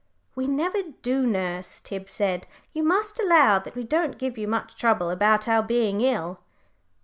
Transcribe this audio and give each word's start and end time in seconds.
"We 0.33 0.47
never 0.47 0.79
do, 1.03 1.27
nurse," 1.27 1.79
Tib 1.79 2.09
said. 2.09 2.47
"You 2.73 2.81
must 2.81 3.19
allow 3.19 3.59
that 3.59 3.75
we 3.75 3.83
don't 3.83 4.17
give 4.17 4.35
you 4.35 4.47
much 4.47 4.75
trouble 4.75 5.11
about 5.11 5.47
our 5.47 5.61
being 5.61 6.01
ill." 6.01 6.39